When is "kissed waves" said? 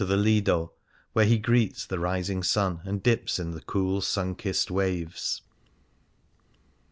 4.33-5.43